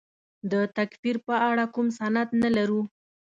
[0.51, 2.81] د تکفیر په اړه کوم سند نه لرو.